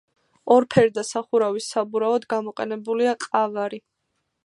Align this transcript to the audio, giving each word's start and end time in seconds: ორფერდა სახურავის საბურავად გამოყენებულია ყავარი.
ორფერდა 0.55 1.03
სახურავის 1.09 1.69
საბურავად 1.75 2.25
გამოყენებულია 2.35 3.15
ყავარი. 3.29 3.85